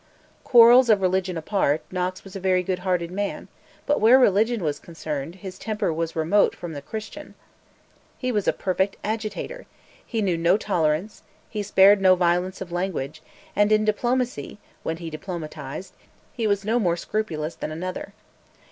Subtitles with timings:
[0.43, 3.47] Quarrels of religion apart, Knox was a very good hearted man;
[3.85, 7.35] but where religion was concerned, his temper was remote from the Christian.
[8.17, 9.67] He was a perfect agitator;
[10.03, 13.21] he knew no tolerance, he spared no violence of language,
[13.55, 15.91] and in diplomacy, when he diplomatised,
[16.33, 18.15] he was no more scrupulous than another.